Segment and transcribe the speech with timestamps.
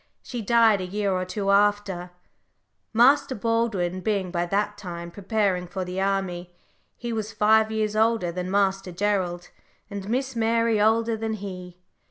[0.23, 2.09] She died a year or two after,
[2.91, 6.57] Master Baldwin being by that time preparing for the army, for
[6.97, 9.49] he was five years older than Master Gerald,
[9.91, 11.77] and Miss Mary older than he.